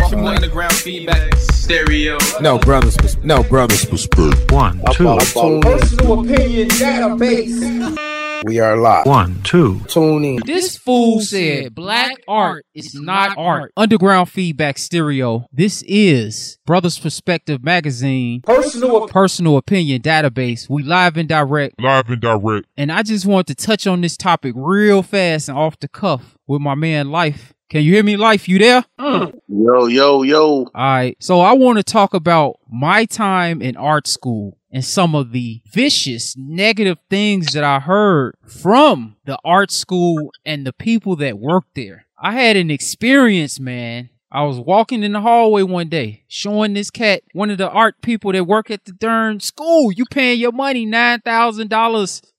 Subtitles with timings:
[0.00, 2.18] Welcome to underground feedback stereo.
[2.40, 3.84] No brothers, no brothers.
[3.84, 4.50] perspective.
[4.50, 5.16] One, two,
[5.62, 7.98] Personal opinion database.
[8.44, 9.06] We are live.
[9.06, 9.80] one, two.
[9.86, 10.40] Tune in.
[10.44, 13.72] This fool said black art is not art.
[13.76, 15.46] Underground feedback stereo.
[15.52, 18.40] This is Brothers Perspective Magazine.
[18.42, 20.68] Personal Personal opinion database.
[20.68, 21.80] We live and direct.
[21.80, 22.66] Live and direct.
[22.76, 26.36] And I just want to touch on this topic real fast and off the cuff
[26.48, 27.54] with my man Life.
[27.72, 28.50] Can you hear me, Life?
[28.50, 28.84] You there?
[29.00, 29.32] Mm.
[29.48, 30.42] Yo, yo, yo.
[30.42, 31.16] All right.
[31.20, 35.62] So I want to talk about my time in art school and some of the
[35.72, 41.74] vicious negative things that I heard from the art school and the people that worked
[41.74, 42.04] there.
[42.18, 44.10] I had an experience, man.
[44.30, 48.02] I was walking in the hallway one day, showing this cat, one of the art
[48.02, 49.90] people that work at the darn school.
[49.90, 51.70] You paying your money, $9,000,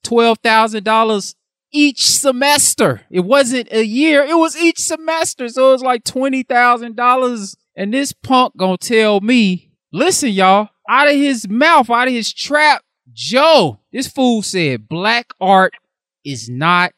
[0.04, 1.34] $12,000
[1.74, 3.02] each semester.
[3.10, 5.48] It wasn't a year, it was each semester.
[5.48, 7.56] So it was like $20,000.
[7.76, 12.32] And this punk gonna tell me, listen, y'all, out of his mouth, out of his
[12.32, 15.74] trap, Joe, this fool said black art
[16.24, 16.92] is not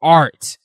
[0.00, 0.58] art.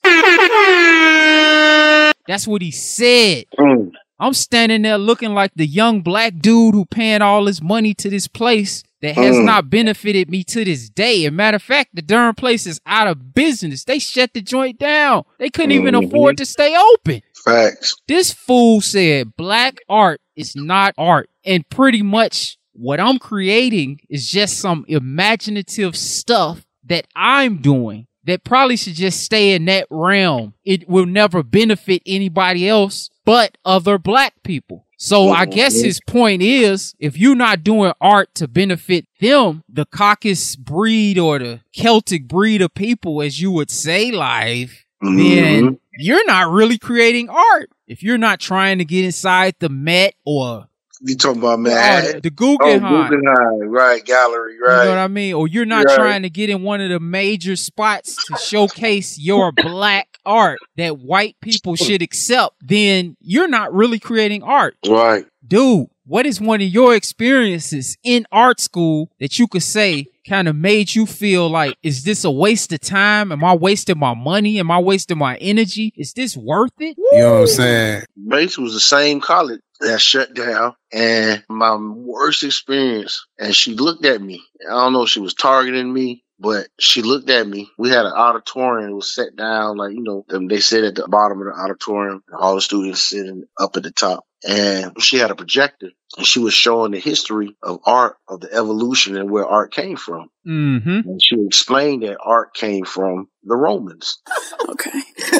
[2.27, 3.45] That's what he said.
[3.57, 3.91] Mm.
[4.19, 8.09] I'm standing there looking like the young black dude who paying all his money to
[8.09, 9.45] this place that has Mm.
[9.45, 11.25] not benefited me to this day.
[11.25, 13.83] And matter of fact, the darn place is out of business.
[13.83, 15.23] They shut the joint down.
[15.39, 16.07] They couldn't even Mhm.
[16.07, 17.21] afford to stay open.
[17.45, 17.93] Facts.
[18.07, 21.29] This fool said black art is not art.
[21.45, 28.43] And pretty much what I'm creating is just some imaginative stuff that I'm doing that
[28.43, 30.53] probably should just stay in that realm.
[30.65, 34.85] It will never benefit anybody else but other black people.
[34.99, 39.85] So I guess his point is if you're not doing art to benefit them, the
[39.85, 45.17] caucus breed or the Celtic breed of people, as you would say, live, Mhm.
[45.17, 47.69] then you're not really creating art.
[47.87, 50.67] If you're not trying to get inside the Met or
[50.99, 52.03] You talking about man?
[52.15, 54.03] the, the Oh, Guggenheim, Guggenheim, right?
[54.03, 54.79] Gallery, right?
[54.79, 54.97] you know what?
[54.97, 55.35] I mean?
[55.35, 55.95] Or you're not Right.
[55.95, 60.99] trying to get in one of the major spots to showcase your black art that
[60.99, 64.75] white people should accept, then you're not really creating art.
[64.87, 65.25] Right.
[65.47, 70.47] Dude, what is one of your experiences in art school that you could say kind
[70.47, 73.31] of made you feel like, is this a waste of time?
[73.31, 74.59] Am I wasting my money?
[74.59, 75.93] Am I wasting my energy?
[75.95, 76.97] Is this worth it?
[76.97, 78.03] You know what I'm saying?
[78.27, 83.25] Bates was the same college that shut down, and my worst experience.
[83.37, 84.41] And she looked at me.
[84.67, 86.23] I don't know if she was targeting me.
[86.39, 87.71] But she looked at me.
[87.79, 88.91] We had an auditorium.
[88.91, 92.23] It was set down, like, you know, they sit at the bottom of the auditorium.
[92.31, 94.26] All the students sitting up at the top.
[94.47, 98.53] And she had a projector and she was showing the history of art, of the
[98.53, 100.29] evolution and where art came from.
[100.47, 101.09] Mm-hmm.
[101.09, 104.19] And she explained that art came from the Romans.
[104.69, 104.89] Okay.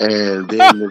[0.00, 0.88] And then the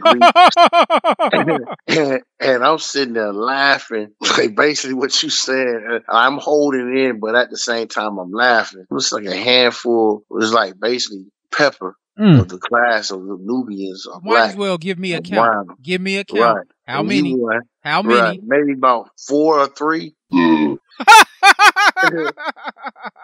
[1.88, 1.88] Greeks.
[1.88, 6.04] and, and I'm sitting there laughing, like basically what you said.
[6.10, 8.82] I'm holding in, but at the same time, I'm laughing.
[8.82, 10.24] It was like a handful.
[10.30, 12.42] It was like basically pepper Mm.
[12.42, 14.50] of the class of the Nubians are Might black.
[14.52, 15.68] as well give me a and count.
[15.68, 15.78] brown.
[15.82, 16.58] Give me a count.
[16.58, 16.68] Right.
[16.86, 17.30] How And many?
[17.32, 17.62] you won.
[17.82, 18.40] How Right.
[18.40, 18.40] many?
[18.46, 20.78] Maybe about four or three in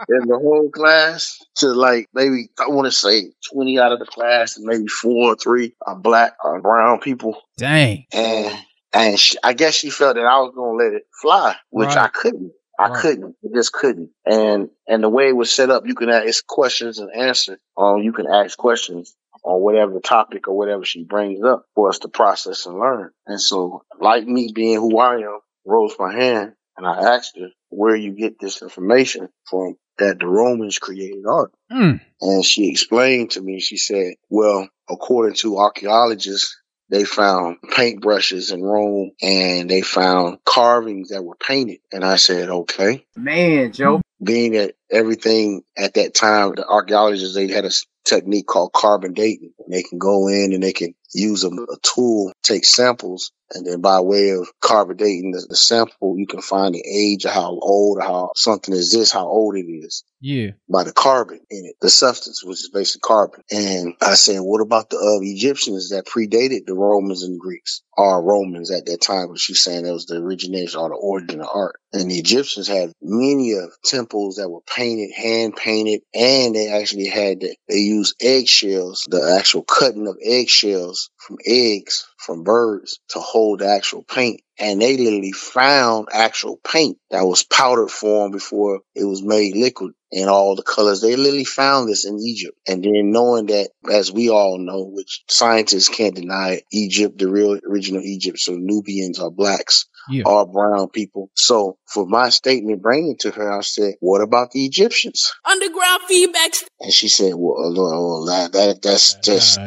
[0.07, 4.57] the whole class to like maybe I want to say 20 out of the class
[4.57, 7.41] and maybe four or three are black or brown people.
[7.57, 8.05] Dang.
[8.13, 8.57] And
[8.91, 11.97] and she, I guess she felt that I was gonna let it fly, which Right.
[11.97, 12.51] I couldn't.
[12.79, 13.01] I Right.
[13.01, 13.35] couldn't.
[13.43, 14.11] I just couldn't.
[14.25, 17.59] And and the way it was set up, you can ask questions and answer.
[17.77, 21.99] Um, you can ask questions on whatever topic or whatever she brings up for us
[21.99, 23.11] to process and learn.
[23.27, 27.49] And so, like me being who I am, rose my hand and I asked her
[27.69, 31.51] where you get this information from that the Romans created art.
[31.71, 31.99] Mm.
[32.21, 36.57] And she explained to me, she said, well, according to archaeologists,
[36.89, 41.79] they found paintbrushes in Rome and they found carvings that were painted.
[41.91, 43.05] And I said, okay.
[43.15, 44.01] Man, Joe.
[44.21, 47.71] Being that everything at that time, the archaeologists, they had a
[48.09, 49.53] technique called carbon dating.
[49.69, 53.81] They can go in and they can use a, a tool, take samples, and then
[53.81, 57.49] by way of carbon dating the, the sample, you can find the age of how
[57.61, 60.51] old or how something is this, how old it is Yeah.
[60.71, 63.41] by the carbon in it, the substance, which is basically carbon.
[63.51, 68.23] And I said, what about the uh, Egyptians that predated the Romans and Greeks, or
[68.23, 69.29] Romans at that time?
[69.29, 71.79] But she's saying that was the origination or the origin of art.
[71.91, 77.07] And the Egyptians had many of temples that were painted, hand painted, and they actually
[77.07, 82.99] had the, they used use eggshells, the actual cutting of eggshells from eggs from birds
[83.09, 84.41] to hold the actual paint.
[84.59, 89.93] And they literally found actual paint that was powdered form before it was made liquid
[90.11, 90.99] in all the colors.
[91.01, 92.57] They literally found this in Egypt.
[92.67, 97.57] And then knowing that, as we all know, which scientists can't deny Egypt, the real
[97.65, 100.23] original Egypt, so Nubians are blacks, yeah.
[100.25, 101.29] are brown people.
[101.35, 105.33] So for my statement bringing to her, I said, what about the Egyptians?
[105.45, 106.51] Underground feedback.
[106.79, 109.59] And she said, well, uh, well oh, that, that's just.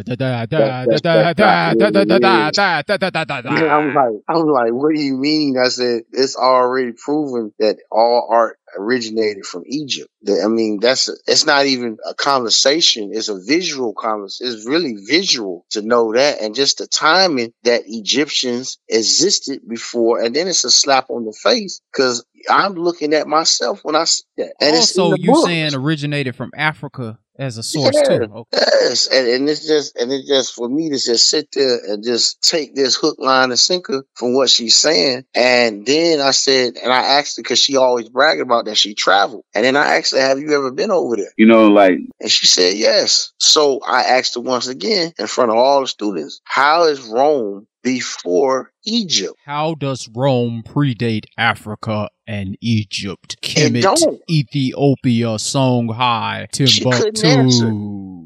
[3.69, 5.57] I'm like, I'm like, what do you mean?
[5.59, 10.09] I said, it's already proven that all art originated from Egypt.
[10.29, 13.11] I mean, that's, it's not even a conversation.
[13.13, 14.55] It's a visual conversation.
[14.55, 16.41] It's really visual to know that.
[16.41, 20.21] And just the timing that Egyptians existed before.
[20.21, 24.05] And then it's a slap on the face because I'm looking at myself when I
[24.05, 24.55] see that.
[24.61, 25.47] And it's in also, the you book.
[25.47, 28.19] saying originated from Africa as a source Yeah.
[28.19, 28.25] too.
[28.25, 28.59] Okay.
[28.83, 32.05] Yes, and, and it's just and it's just for me to just sit there and
[32.05, 35.25] just take this hook, line, and sinker from what she's saying.
[35.35, 38.95] And then I said, and I asked her because she always bragged about that she
[38.95, 39.45] traveled.
[39.55, 42.31] And then I asked her, "Have you ever been over there?" You know, like And
[42.31, 43.33] she said yes.
[43.39, 47.67] So I asked her once again in front of all the students, "How is Rome
[47.83, 53.37] before Egypt?" How does Rome predate Africa and Egypt?
[53.43, 54.21] Kemet, don't.
[54.31, 57.67] Ethiopia, Songhai, She couldn't answer.
[57.67, 58.22] Timbuktu.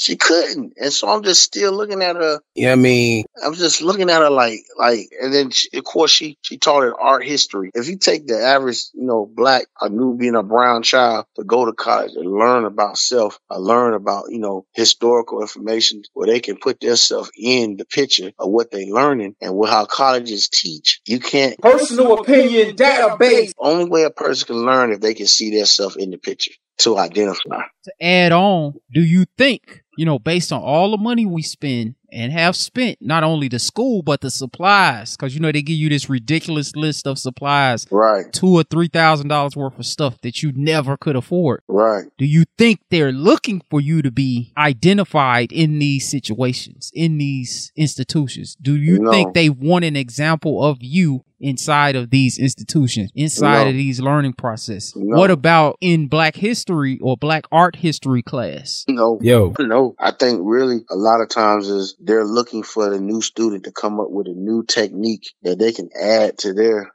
[0.00, 3.58] She couldn't, and so I'm just still looking at her Yeah, I mean, I was
[3.58, 6.94] just looking at her like, like, and then she, of course she she taught it
[6.98, 7.70] art history.
[7.74, 11.66] If you take the average, you know, black, a Nubian, a brown child to go
[11.66, 16.40] to college and learn about self, or learn about, you know, historical information where they
[16.40, 21.02] can put themselves in the picture of what they're learning and what how colleges teach.
[21.06, 21.60] You can't.
[21.60, 23.52] Personal opinion database.
[23.58, 26.98] Only way a person can learn if they can see themselves in the picture to
[26.98, 27.62] identify.
[27.84, 31.94] To add on, do you think, you know, based on all the money we spend
[32.10, 35.76] and have spent, not only the school, but the supplies, because, you know, they give
[35.76, 40.18] you this ridiculous list of supplies, Right, two or three thousand dollars worth of stuff
[40.22, 41.60] that you never could afford.
[41.68, 42.04] right.
[42.16, 47.70] Do you think they're looking for you to be identified in these situations, in these
[47.76, 48.56] institutions?
[48.60, 49.10] Do you No.
[49.10, 53.68] think they want an example of you inside of these institutions, inside No.
[53.70, 54.92] of these learning process?
[54.94, 55.18] No.
[55.18, 58.84] What about in black history or black art history class?
[58.88, 63.00] No, yo, No, I think really a lot of times is they're looking for the
[63.00, 66.90] new student to come up with a new technique that they can add to their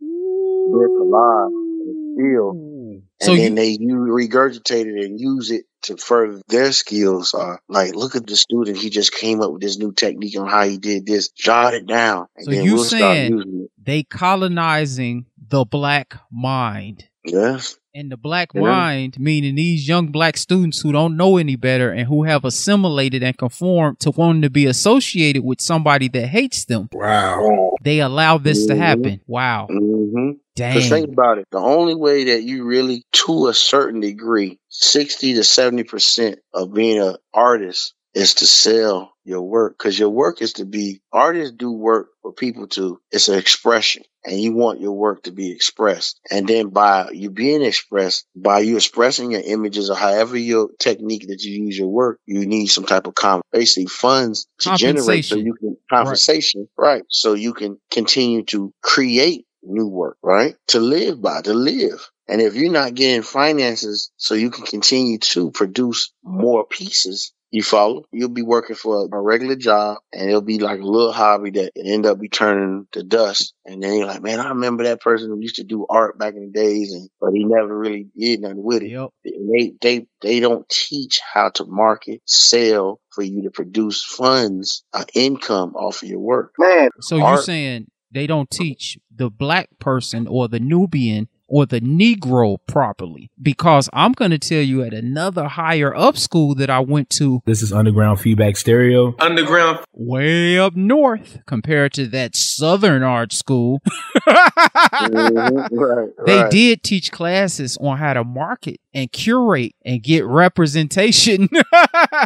[0.00, 5.64] their collage and skill, and So then you, they you regurgitate it and use it
[5.82, 7.34] to further their skills.
[7.34, 10.46] Are like, look at the student; he just came up with this new technique on
[10.48, 11.30] how he did this.
[11.30, 13.70] Jot it down, and So then you we'll start saying- using it.
[13.90, 17.04] They colonizing the black mind.
[17.24, 18.60] Yes, And the black Yeah.
[18.62, 23.22] mind, meaning these young black students who don't know any better and who have assimilated
[23.24, 27.72] and conformed to wanting to be associated with somebody that hates them, wow.
[27.82, 28.78] they allow this to Mhm.
[28.78, 29.20] happen.
[29.26, 29.66] Wow.
[29.68, 31.46] hmm Because think about it.
[31.50, 37.00] The only way that you really, to a certain degree, 60 to 70% of being
[37.00, 39.78] an artist is to sell your work.
[39.78, 44.02] Because your work is to be, artists do work for people to, it's an expression.
[44.24, 46.20] And you want your work to be expressed.
[46.30, 51.28] And then by you being expressed, by you expressing your images or however your technique
[51.28, 55.24] that you use your work, you need some type of com- basically funds to generate
[55.24, 57.02] so you can compensation, right?
[57.08, 60.56] So you can continue to create new work, right?
[60.68, 62.10] To live by, to live.
[62.28, 67.62] And if you're not getting finances so you can continue to produce more pieces, you
[67.62, 68.04] follow?
[68.12, 71.74] You'll be working for a regular job and it'll be like a little hobby that
[71.74, 73.54] can end up be turning to dust.
[73.64, 76.34] And then you're like, man, I remember that person who used to do art back
[76.34, 78.90] in the days and, but he never really did nothing with it.
[78.90, 79.10] Yep.
[79.24, 85.04] They, they, they don't teach how to market, sell for you to produce funds, uh,
[85.14, 86.52] income off of your work.
[86.58, 91.80] Man, So you're saying they don't teach the black person or the Nubian or the
[91.80, 93.30] Negro properly?
[93.42, 97.42] Because I'm going to tell you at another higher up school that I went to
[97.44, 99.14] This is Underground Feedback Stereo.
[99.18, 103.80] Underground way up north compared to that southern art school.
[104.30, 111.48] Mhm, right, They did teach classes on how to market and curate and get representation.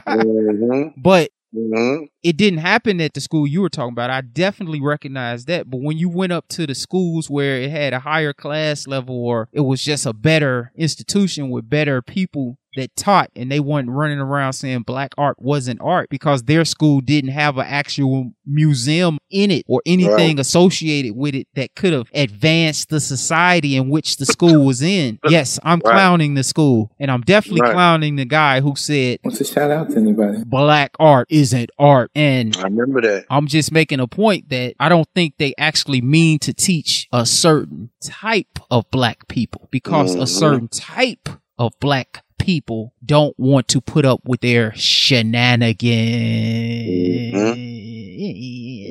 [0.07, 2.07] Mhm, but mhm.
[2.23, 4.11] it didn't happen at the school you were talking about.
[4.11, 5.71] I definitely recognize that.
[5.71, 9.17] But when you went up to the schools where it had a higher class level
[9.25, 13.89] or it was just a better institution with better people that taught and they weren't
[13.91, 19.19] running around saying black art wasn't art because their school didn't have an actual museum
[19.31, 24.17] in it or anything associated with it that could have advanced the society in which
[24.17, 25.19] the school was in.
[25.29, 25.93] Yes, I'm Right.
[25.95, 27.73] clowning the school and I'm definitely Right.
[27.73, 30.39] clowning the guy who said What's a shout out to anybody?
[30.47, 33.25] black art isn't art and I remember that.
[33.31, 37.25] I'm just making a point that I don't think they actually mean to teach a
[37.27, 40.29] certain type of black people because a Mhm.
[40.29, 45.81] certain type of black people don't want to put up with their shenanigans,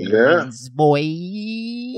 [0.09, 1.01] yeah, boy.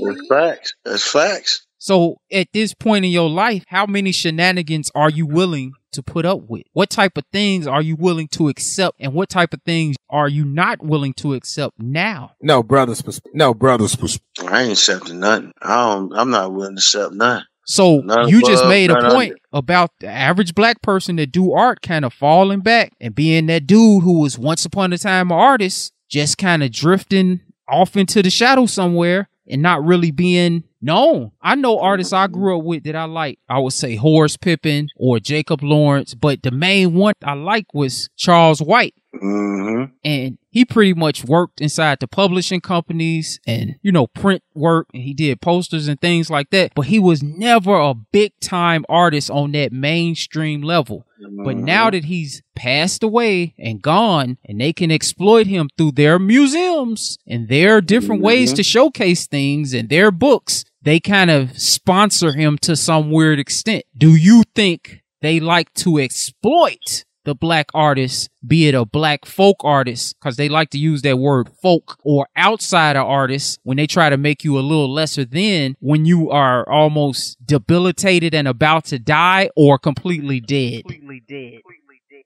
[0.04, 0.74] That's facts.
[0.84, 1.66] That's facts.
[1.78, 6.26] So at this point in your life, how many shenanigans are you willing to put
[6.26, 6.64] up with?
[6.72, 10.28] What type of things are you willing to accept and what type of things are
[10.28, 12.32] you not willing to accept now?
[12.42, 13.02] No brothers.
[13.02, 13.94] pers- No brothers.
[13.94, 15.52] pers- I ain't accepting nothing.
[15.62, 16.12] I don't.
[16.14, 17.44] I'm not willing to accept none.
[17.66, 21.82] So None you just made a point about the average black person that do art
[21.82, 25.36] kind of falling back and being that dude who was once upon a time an
[25.38, 31.32] artist, just kind of drifting off into the shadow somewhere and not really being known.
[31.42, 33.40] I know artists I grew up with that I like.
[33.48, 38.08] I would say Horace Pippin or Jacob Lawrence, but the main one I like was
[38.16, 39.84] Charles White Mm-hmm.
[40.04, 45.02] and he pretty much worked inside the publishing companies and you know print work and
[45.02, 46.72] he did posters and things like that.
[46.74, 51.06] But he was never a big time artist on that mainstream level.
[51.20, 51.64] But mm-hmm.
[51.66, 57.18] now that he's passed away and gone and they can exploit him through their museums
[57.26, 58.28] and their different mm-hmm.
[58.28, 63.38] ways to showcase things and their books they kind of sponsor him to some weird
[63.38, 63.84] extent.
[63.94, 69.56] Do you think they like to exploit the black artist, be it a black folk
[69.64, 74.08] artist, because they like to use that word folk, or outsider artist when they try
[74.08, 78.98] to make you a little lesser than when you are almost debilitated and about to
[78.98, 80.84] die or completely dead.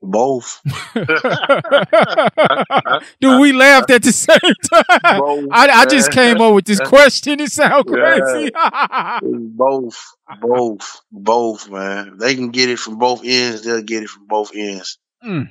[0.02, 0.62] Both.
[3.21, 5.21] Dude, we laughed at the same time.
[5.21, 7.38] Both, I, I just came up with this question.
[7.40, 8.19] It sounds Yeah.
[8.19, 8.50] crazy.
[9.23, 10.02] both,
[10.40, 12.16] both, both, man.
[12.19, 14.99] They can get it from both ends, they'll get it from both ends.
[15.23, 15.50] Mm.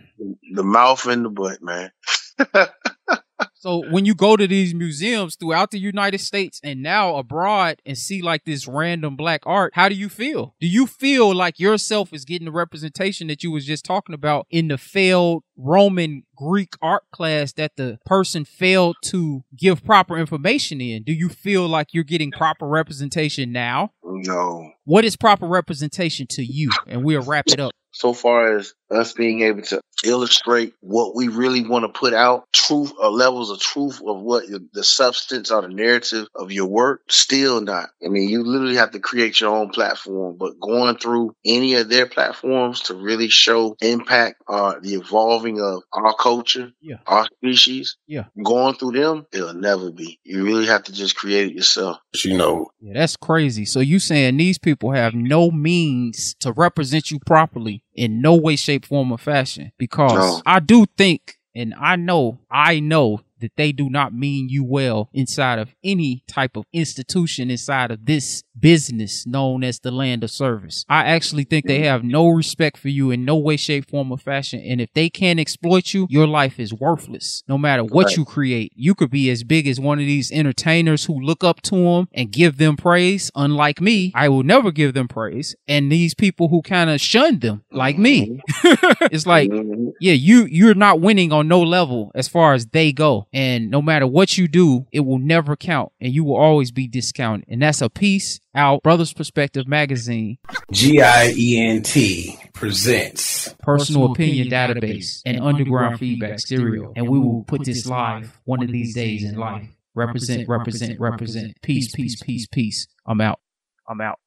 [0.53, 1.91] The mouth and the butt, man.
[3.59, 7.97] So when you go to these museums throughout the United States and now abroad and
[7.97, 10.55] see like this random black art, how do you feel?
[10.61, 14.47] Do you feel like yourself is getting the representation that you was just talking about
[14.49, 20.79] in the failed Roman Greek art class that the person failed to give proper information
[20.79, 21.03] in?
[21.03, 23.91] Do you feel like you're getting proper representation now?
[24.05, 24.71] No.
[24.85, 26.69] What is proper representation to you?
[26.87, 27.73] And we'll wrap it up.
[27.91, 32.45] So far as us being able to illustrate what we really want to put out,
[32.53, 36.65] truth or levels of truth of what the- the substance or the narrative of your
[36.67, 37.89] work, still not.
[38.05, 41.89] I mean, you literally have to create your own platform, but going through any of
[41.89, 46.97] their platforms to really show impact or the evolving of our culture, Yeah.
[47.07, 48.25] our species, Yeah.
[48.43, 50.19] going through them, it'll never be.
[50.23, 51.97] You really have to just create it yourself.
[52.23, 52.67] You know.
[52.81, 53.65] Yeah, that's crazy.
[53.65, 58.55] So you saying these people have no means to represent you properly in no way,
[58.55, 59.71] shape, form, or fashion?
[59.89, 60.41] Because No.
[60.45, 65.09] I do think, and I know, I know that they do not mean you well
[65.13, 70.31] inside of any type of institution inside of this business known as the land of
[70.31, 70.85] service.
[70.89, 74.17] I actually think they have no respect for you in no way, shape, form, or
[74.17, 74.59] fashion.
[74.61, 77.43] And if they can't exploit you, your life is worthless.
[77.47, 78.17] No matter what Right.
[78.17, 81.61] you create, you could be as big as one of these entertainers who look up
[81.63, 83.31] to them and give them praise.
[83.35, 85.55] Unlike me, I will never give them praise.
[85.67, 88.41] And these people who kind of shun them, like me,
[89.11, 89.93] it's like, Mhm.
[89.99, 93.27] yeah, you you're not winning on no level as far as they go.
[93.33, 96.87] And no matter what you do, it will never count and you will always be
[96.87, 97.45] discounted.
[97.49, 100.37] And that's a piece out Brothers Perspective magazine,
[100.71, 103.55] G I E N T presents.
[103.59, 106.93] personal opinion database, and underground feedback stereo.
[106.95, 109.67] And we will put this live one of these days in life.
[109.95, 111.61] Represent, represent, represent.
[111.61, 112.87] Peace, peace, peace, peace.
[113.05, 113.39] I'm out.
[113.87, 114.19] I'm out.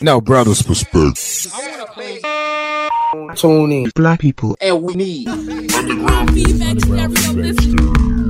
[0.00, 0.62] No brothers.
[0.62, 1.52] Perspective.
[3.36, 3.90] Tune in.
[3.94, 4.56] Black people.
[4.60, 7.08] And we need Underground feedback stereo.
[7.32, 8.21] Listen.